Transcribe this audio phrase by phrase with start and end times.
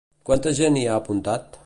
[0.29, 1.59] Quanta gent hi ha apuntat?